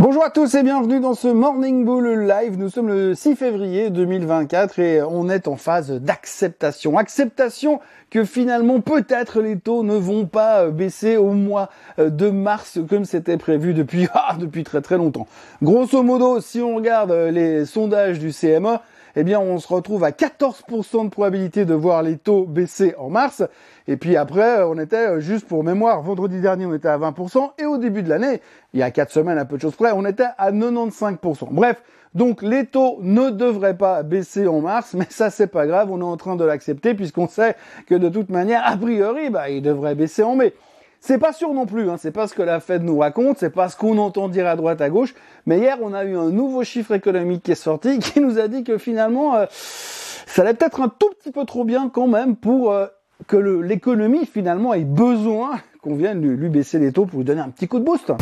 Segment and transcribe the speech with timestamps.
[0.00, 2.56] Bonjour à tous et bienvenue dans ce Morning Bull Live.
[2.56, 6.96] Nous sommes le 6 février 2024 et on est en phase d'acceptation.
[6.96, 11.68] Acceptation que finalement peut-être les taux ne vont pas baisser au mois
[11.98, 15.26] de mars comme c'était prévu depuis, ah, depuis très très longtemps.
[15.62, 18.78] Grosso modo, si on regarde les sondages du CME,
[19.16, 23.10] eh bien on se retrouve à 14% de probabilité de voir les taux baisser en
[23.10, 23.42] mars.
[23.88, 27.50] Et puis après, on était, juste pour mémoire, vendredi dernier, on était à 20%.
[27.58, 28.40] Et au début de l'année,
[28.72, 31.48] il y a 4 semaines, un peu de choses près, on était à 95%.
[31.50, 31.82] Bref,
[32.14, 36.00] donc les taux ne devraient pas baisser en mars, mais ça c'est pas grave, on
[36.00, 39.62] est en train de l'accepter puisqu'on sait que de toute manière, a priori, bah, ils
[39.62, 40.54] devraient baisser en mai.
[41.02, 41.96] C'est pas sûr non plus, hein.
[41.98, 44.54] c'est pas ce que la Fed nous raconte, c'est pas ce qu'on entend dire à
[44.54, 45.14] droite à gauche.
[45.46, 48.48] Mais hier, on a eu un nouveau chiffre économique qui est sorti, qui nous a
[48.48, 52.36] dit que finalement, euh, ça allait peut-être un tout petit peu trop bien quand même
[52.36, 52.86] pour euh,
[53.26, 57.40] que l'économie finalement ait besoin qu'on vienne lui, lui baisser les taux pour lui donner
[57.40, 58.12] un petit coup de boost.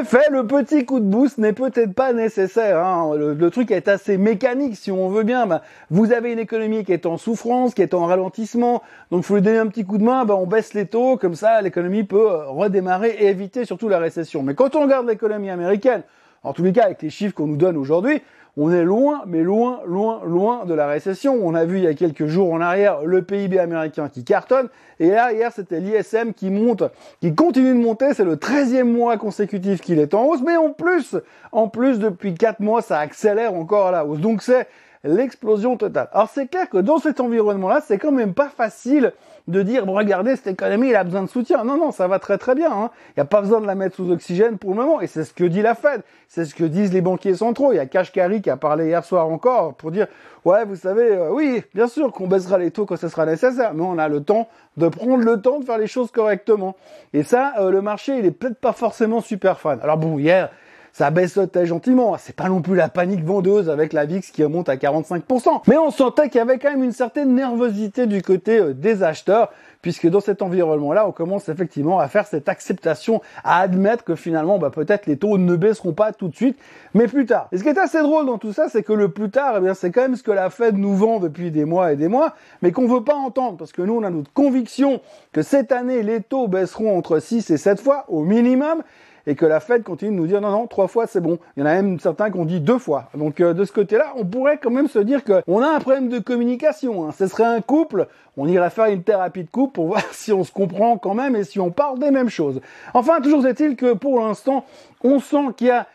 [0.00, 2.78] Effet, le petit coup de boost n'est peut-être pas nécessaire.
[2.84, 3.14] Hein.
[3.16, 5.46] Le, truc est assez mécanique, si on veut bien.
[5.46, 9.34] Bah, vous avez une économie qui est en souffrance, qui est en ralentissement, donc faut
[9.34, 10.24] lui donner un petit coup de main.
[10.24, 13.98] Bah, on baisse les taux, comme ça, l'économie peut euh, redémarrer et éviter surtout la
[13.98, 14.42] récession.
[14.42, 16.02] Mais quand on regarde l'économie américaine,
[16.46, 18.22] en tous les cas avec les chiffres qu'on nous donne aujourd'hui,
[18.56, 21.38] on est loin, mais loin, loin, loin de la récession.
[21.42, 24.68] On a vu il y a quelques jours en arrière le PIB américain qui cartonne.
[24.98, 26.84] Et là, hier, c'était l'ISM qui monte,
[27.20, 28.14] qui continue de monter.
[28.14, 30.40] C'est le 13e mois consécutif qu'il est en hausse.
[30.40, 31.16] Mais en plus,
[31.52, 34.20] en plus, depuis 4 mois, ça accélère encore à la hausse.
[34.20, 34.66] Donc c'est
[35.04, 36.08] l'explosion totale.
[36.12, 39.12] Alors c'est clair que dans cet environnement-là, c'est quand même pas facile
[39.48, 41.62] de dire, regardez, cette économie, elle a besoin de soutien.
[41.62, 42.72] Non, non, ça va très très bien.
[42.72, 42.90] Hein.
[43.10, 45.00] Il n'y a pas besoin de la mettre sous oxygène pour le moment.
[45.00, 46.02] Et c'est ce que dit la Fed.
[46.28, 47.72] C'est ce que disent les banquiers centraux.
[47.72, 50.08] Il y a Kashkari qui a parlé hier soir encore pour dire,
[50.44, 53.72] ouais, vous savez, euh, oui, bien sûr qu'on baissera les taux quand ce sera nécessaire,
[53.72, 56.74] mais on a le temps de prendre le temps de faire les choses correctement.
[57.12, 59.78] Et ça, euh, le marché, il est peut-être pas forcément super fan.
[59.80, 60.50] Alors bon, hier,
[60.96, 62.16] ça baissotait gentiment.
[62.18, 65.60] C'est pas non plus la panique vendeuse avec la VIX qui remonte à 45%.
[65.66, 69.02] Mais on sentait qu'il y avait quand même une certaine nervosité du côté euh, des
[69.02, 69.50] acheteurs
[69.82, 74.58] puisque dans cet environnement-là, on commence effectivement à faire cette acceptation, à admettre que finalement,
[74.58, 76.58] bah, peut-être les taux ne baisseront pas tout de suite,
[76.94, 77.48] mais plus tard.
[77.52, 79.60] Et ce qui est assez drôle dans tout ça, c'est que le plus tard, eh
[79.60, 82.08] bien, c'est quand même ce que la Fed nous vend depuis des mois et des
[82.08, 85.00] mois, mais qu'on veut pas entendre, parce que nous, on a notre conviction
[85.32, 88.82] que cette année, les taux baisseront entre 6 et 7 fois au minimum,
[89.26, 91.38] et que la Fed continue de nous dire non, non, trois fois c'est bon.
[91.56, 93.08] Il y en a même certains qui ont dit deux fois.
[93.16, 96.08] Donc euh, de ce côté-là, on pourrait quand même se dire qu'on a un problème
[96.08, 97.06] de communication.
[97.06, 97.12] Hein.
[97.16, 98.06] Ce serait un couple,
[98.36, 101.36] on irait faire une thérapie de couple pour voir si on se comprend quand même
[101.36, 102.60] et si on parle des mêmes choses.
[102.94, 104.64] Enfin, toujours est-il que pour l'instant,
[105.02, 105.86] on sent qu'il y a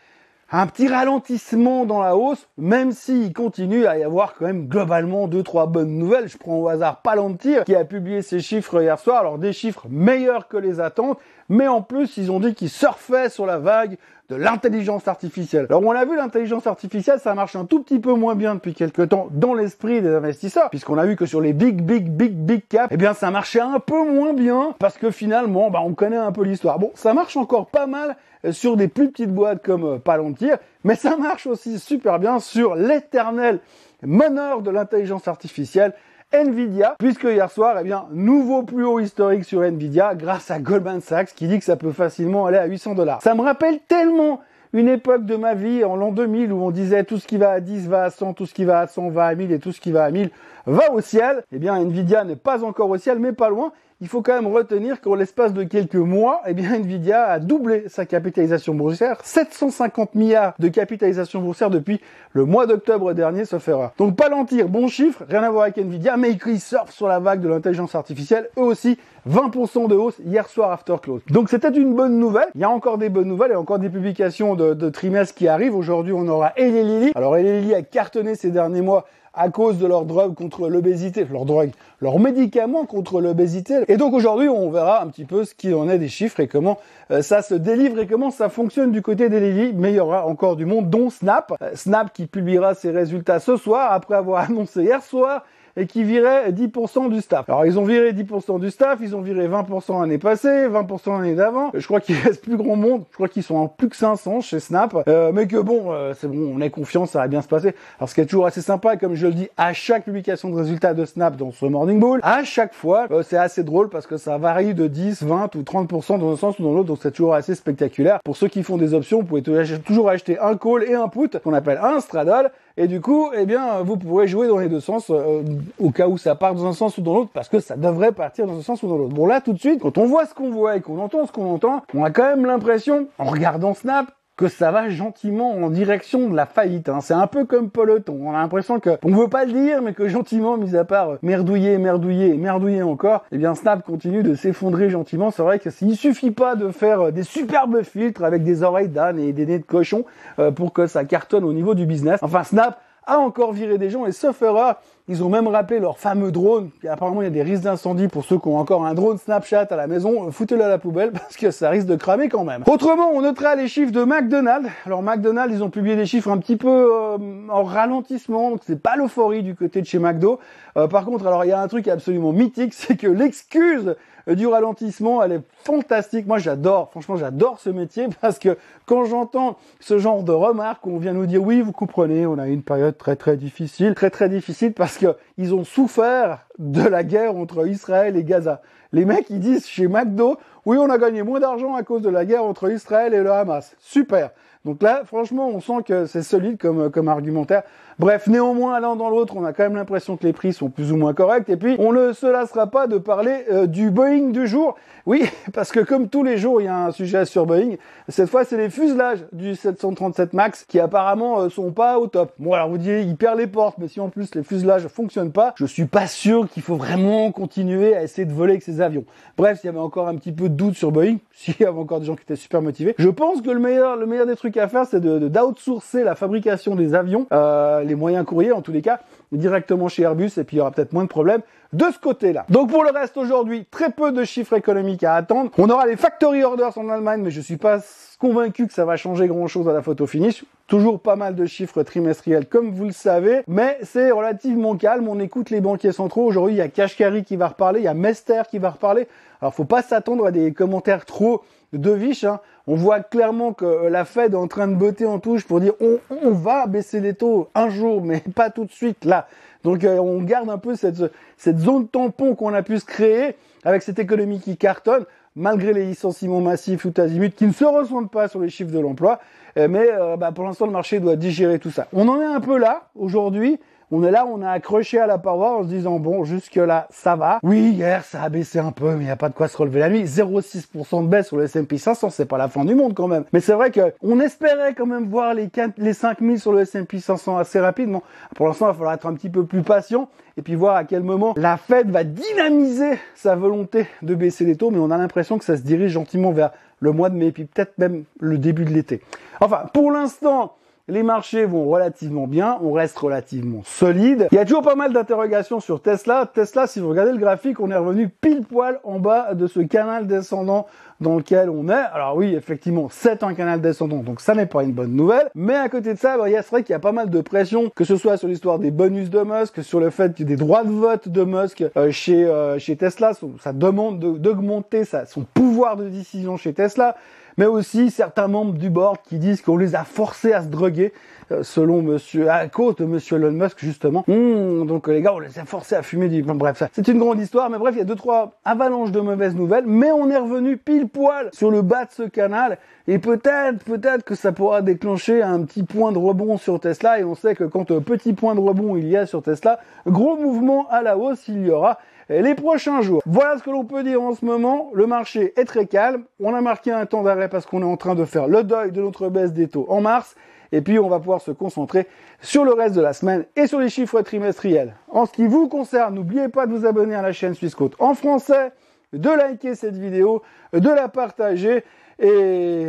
[0.53, 5.29] un petit ralentissement dans la hausse, même s'il continue à y avoir quand même globalement
[5.29, 6.27] deux trois bonnes nouvelles.
[6.27, 9.87] Je prends au hasard Palantir qui a publié ses chiffres hier soir, alors des chiffres
[9.89, 13.97] meilleurs que les attentes, mais en plus ils ont dit qu'ils surfaient sur la vague
[14.31, 15.65] de l'intelligence artificielle.
[15.69, 18.73] Alors on a vu l'intelligence artificielle, ça marche un tout petit peu moins bien depuis
[18.73, 22.31] quelques temps dans l'esprit des investisseurs, puisqu'on a vu que sur les big big big
[22.31, 25.93] big caps, eh bien ça marchait un peu moins bien parce que finalement, bah on
[25.93, 26.79] connaît un peu l'histoire.
[26.79, 28.15] Bon, ça marche encore pas mal
[28.45, 32.39] euh, sur des plus petites boîtes comme euh, Palantir, mais ça marche aussi super bien
[32.39, 33.59] sur l'éternel
[34.01, 35.93] meneur de l'intelligence artificielle
[36.33, 41.01] Nvidia, puisque hier soir, eh bien, nouveau plus haut historique sur Nvidia grâce à Goldman
[41.01, 43.21] Sachs qui dit que ça peut facilement aller à 800 dollars.
[43.21, 44.39] Ça me rappelle tellement
[44.71, 47.51] une époque de ma vie en l'an 2000 où on disait tout ce qui va
[47.51, 49.59] à 10 va à 100, tout ce qui va à 100 va à 1000 et
[49.59, 50.29] tout ce qui va à 1000
[50.67, 51.43] va au ciel.
[51.51, 54.51] Eh bien, Nvidia n'est pas encore au ciel, mais pas loin il faut quand même
[54.51, 60.15] retenir qu'en l'espace de quelques mois, eh bien, Nvidia a doublé sa capitalisation boursière, 750
[60.15, 62.01] milliards de capitalisation boursière depuis
[62.33, 63.91] le mois d'octobre dernier, sauf erreur.
[63.99, 67.41] Donc Palantir, bon chiffre, rien à voir avec Nvidia, mais ils surfent sur la vague
[67.41, 68.97] de l'intelligence artificielle, eux aussi,
[69.29, 71.21] 20% de hausse hier soir after close.
[71.29, 72.47] Donc c'était une bonne nouvelle.
[72.55, 75.75] Il y a encore des bonnes nouvelles et encore des publications de, trimestres qui arrivent.
[75.75, 77.11] Aujourd'hui, on aura Eli.
[77.13, 81.45] Alors Eli a cartonné ces derniers mois à cause de leur drogue contre l'obésité, leur
[81.45, 81.71] drogue,
[82.01, 83.79] leur médicament contre l'obésité.
[83.87, 86.47] Et donc aujourd'hui, on verra un petit peu ce qu'il en est des chiffres et
[86.47, 86.79] comment
[87.11, 89.73] euh, ça se délivre et comment ça fonctionne du côté des Lily.
[89.75, 91.53] Mais il y aura encore du monde, dont Snap.
[91.61, 95.45] Euh, Snap qui publiera ses résultats ce soir après avoir annoncé hier soir
[95.77, 97.49] et qui virait 10% du staff.
[97.49, 101.35] Alors ils ont viré 10% du staff, ils ont viré 20% l'année passée, 20% l'année
[101.35, 101.71] d'avant.
[101.73, 103.03] Je crois qu'il reste plus grand monde.
[103.11, 104.95] Je crois qu'ils sont en plus que 500 chez Snap.
[105.07, 107.75] Euh, mais que bon, euh, c'est bon, on a confiance, ça va bien se passer.
[107.99, 110.55] Alors ce qui est toujours assez sympa, comme je le dis à chaque publication de
[110.55, 114.07] résultats de Snap dans ce Morning Bull, à chaque fois, euh, c'est assez drôle parce
[114.07, 116.99] que ça varie de 10, 20 ou 30% dans un sens ou dans l'autre, donc
[117.01, 118.19] c'est toujours assez spectaculaire.
[118.23, 121.29] Pour ceux qui font des options, vous pouvez toujours acheter un call et un put
[121.43, 124.79] qu'on appelle un straddle Et du coup, eh bien, vous pourrez jouer dans les deux
[124.79, 125.43] sens, euh,
[125.79, 128.11] au cas où ça part dans un sens ou dans l'autre, parce que ça devrait
[128.11, 129.13] partir dans un sens ou dans l'autre.
[129.13, 131.31] Bon là, tout de suite, quand on voit ce qu'on voit et qu'on entend ce
[131.31, 134.11] qu'on entend, on a quand même l'impression, en regardant Snap,
[134.41, 136.89] que ça va gentiment en direction de la faillite.
[136.89, 136.99] Hein.
[137.01, 138.17] C'est un peu comme peloton.
[138.23, 141.17] On a l'impression que, on veut pas le dire, mais que gentiment, mis à part
[141.21, 145.29] merdouiller, merdouiller, merdouiller encore, eh bien Snap continue de s'effondrer gentiment.
[145.29, 148.89] C'est vrai que s'il suffit pas de faire euh, des superbes filtres avec des oreilles
[148.89, 150.05] d'âne et des nez de cochon
[150.39, 152.19] euh, pour que ça cartonne au niveau du business.
[152.23, 155.99] Enfin, Snap a encore viré des gens et sauf erreur, ils ont même rappelé leur
[155.99, 156.69] fameux drone.
[156.89, 159.67] Apparemment, il y a des risques d'incendie pour ceux qui ont encore un drone Snapchat
[159.69, 160.27] à la maison.
[160.27, 162.63] Euh, foutez-le à la poubelle parce que ça risque de cramer quand même.
[162.65, 164.69] Autrement, on notera les chiffres de McDonald's.
[164.85, 167.17] Alors McDonald's, ils ont publié des chiffres un petit peu euh,
[167.49, 170.39] en ralentissement, donc c'est pas l'euphorie du côté de chez McDo.
[170.77, 173.95] Euh, par contre, alors il y a un truc absolument mythique, c'est que l'excuse
[174.27, 176.27] du ralentissement, elle est fantastique.
[176.27, 180.97] Moi, j'adore, franchement, j'adore ce métier parce que quand j'entends ce genre de remarques, on
[180.97, 184.09] vient nous dire oui, vous comprenez, on a eu une période très très difficile, très
[184.09, 184.97] très difficile parce
[185.37, 188.61] ils ont souffert de la guerre entre Israël et Gaza.
[188.93, 192.09] Les mecs, ils disent chez McDo, oui, on a gagné moins d'argent à cause de
[192.09, 193.75] la guerre entre Israël et le Hamas.
[193.79, 194.31] Super.
[194.63, 197.63] Donc là, franchement, on sent que c'est solide comme, comme argumentaire.
[197.97, 200.91] Bref, néanmoins, l'un dans l'autre, on a quand même l'impression que les prix sont plus
[200.91, 201.49] ou moins corrects.
[201.49, 204.75] Et puis, on ne se lassera pas de parler euh, du Boeing du jour.
[205.05, 205.23] Oui,
[205.53, 207.75] parce que comme tous les jours, il y a un sujet sur Boeing.
[208.07, 212.33] Cette fois, c'est les fuselages du 737 MAX qui apparemment euh, sont pas au top.
[212.37, 215.31] Bon, alors vous dites, il perd les portes, mais si en plus les fuselages fonctionnent
[215.31, 218.81] pas, je suis pas sûr qu'il faut vraiment continuer à essayer de voler avec ces
[218.81, 219.05] avions.
[219.37, 221.79] Bref, s'il y avait encore un petit peu de doute sur Boeing, s'il y avait
[221.79, 224.35] encore des gens qui étaient super motivés, je pense que le meilleur, le meilleur des
[224.35, 228.61] trucs à faire, c'est de d'outsourcer la fabrication des avions, euh, les moyens courriers en
[228.61, 228.99] tous les cas,
[229.31, 231.41] directement chez Airbus, et puis il y aura peut-être moins de problèmes
[231.73, 232.45] de ce côté-là.
[232.49, 235.51] Donc pour le reste aujourd'hui, très peu de chiffres économiques à attendre.
[235.57, 237.79] On aura les factory orders en Allemagne, mais je suis pas
[238.19, 240.43] convaincu que ça va changer grand-chose à la photo finish.
[240.71, 245.09] Toujours pas mal de chiffres trimestriels comme vous le savez, mais c'est relativement calme.
[245.09, 246.23] On écoute les banquiers centraux.
[246.23, 249.09] Aujourd'hui, il y a Kashkari qui va reparler, il y a Mester qui va reparler.
[249.41, 252.23] Alors faut pas s'attendre à des commentaires trop de viches.
[252.23, 252.39] Hein.
[252.67, 255.73] On voit clairement que la Fed est en train de botter en touche pour dire
[255.81, 259.27] on, on va baisser les taux un jour, mais pas tout de suite là.
[259.65, 261.03] Donc euh, on garde un peu cette,
[261.35, 265.03] cette zone tampon qu'on a pu se créer avec cette économie qui cartonne,
[265.35, 268.79] malgré les licenciements massifs tout azimut qui ne se ressentent pas sur les chiffres de
[268.79, 269.19] l'emploi.
[269.57, 271.87] Euh, mais euh, bah, pour l'instant, le marché doit digérer tout ça.
[271.93, 273.59] On en est un peu là aujourd'hui.
[273.93, 276.87] On est là, on a accroché à la paroi en se disant bon, jusque là,
[276.91, 277.39] ça va.
[277.43, 279.57] Oui, hier, ça a baissé un peu, mais il n'y a pas de quoi se
[279.57, 280.05] relever la nuit.
[280.05, 283.25] 0,6% de baisse sur le S&P 500, c'est pas la fin du monde quand même.
[283.33, 286.61] Mais c'est vrai que on espérait quand même voir les 4, les 5000 sur le
[286.61, 288.01] S&P 500 assez rapidement.
[288.33, 290.07] Pour l'instant, il va falloir être un petit peu plus patient
[290.37, 294.55] et puis voir à quel moment la Fed va dynamiser sa volonté de baisser les
[294.55, 297.33] taux, mais on a l'impression que ça se dirige gentiment vers le mois de mai,
[297.33, 299.01] puis peut-être même le début de l'été.
[299.41, 300.53] Enfin, pour l'instant,
[300.91, 304.27] les marchés vont relativement bien, on reste relativement solide.
[304.31, 306.29] Il y a toujours pas mal d'interrogations sur Tesla.
[306.31, 309.61] Tesla, si vous regardez le graphique, on est revenu pile poil en bas de ce
[309.61, 310.67] canal descendant
[310.99, 311.73] dans lequel on est.
[311.93, 315.29] Alors oui, effectivement, c'est un canal descendant, donc ça n'est pas une bonne nouvelle.
[315.33, 316.91] Mais à côté de ça, bah, il y a c'est vrai qu'il y a pas
[316.91, 320.19] mal de pression, que ce soit sur l'histoire des bonus de Musk, sur le fait
[320.19, 324.83] ait des droits de vote de Musk euh, chez euh, chez Tesla, ça demande d'augmenter
[324.85, 326.97] son pouvoir de décision chez Tesla
[327.41, 330.93] mais aussi certains membres du board qui disent qu'on les a forcés à se droguer,
[331.31, 334.03] euh, selon monsieur, à cause de monsieur Elon Musk, justement.
[334.07, 336.21] Mmh, donc les gars, on les a forcés à fumer du...
[336.21, 339.33] bref, c'est une grande histoire, mais bref, il y a deux, trois avalanches de mauvaises
[339.33, 343.63] nouvelles, mais on est revenu pile poil sur le bas de ce canal, et peut-être,
[343.63, 347.33] peut-être que ça pourra déclencher un petit point de rebond sur Tesla, et on sait
[347.33, 350.83] que quand un petit point de rebond il y a sur Tesla, gros mouvement à
[350.83, 351.79] la hausse il y aura,
[352.19, 353.01] les prochains jours.
[353.05, 354.69] Voilà ce que l'on peut dire en ce moment.
[354.73, 356.03] Le marché est très calme.
[356.19, 358.71] On a marqué un temps d'arrêt parce qu'on est en train de faire le deuil
[358.71, 360.15] de notre baisse des taux en mars.
[360.51, 361.87] Et puis, on va pouvoir se concentrer
[362.19, 364.75] sur le reste de la semaine et sur les chiffres trimestriels.
[364.89, 367.75] En ce qui vous concerne, n'oubliez pas de vous abonner à la chaîne Suisse Côte
[367.79, 368.51] en français,
[368.91, 371.63] de liker cette vidéo, de la partager
[371.99, 372.67] et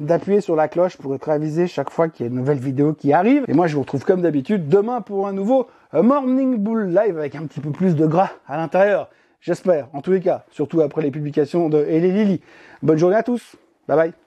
[0.00, 2.92] d'appuyer sur la cloche pour être avisé chaque fois qu'il y a une nouvelle vidéo
[2.92, 3.44] qui arrive.
[3.48, 7.34] Et moi, je vous retrouve comme d'habitude demain pour un nouveau Morning Bull Live avec
[7.34, 9.08] un petit peu plus de gras à l'intérieur.
[9.40, 12.40] J'espère, en tous les cas, surtout après les publications de Et Lily.
[12.82, 13.56] Bonne journée à tous.
[13.86, 14.23] Bye bye.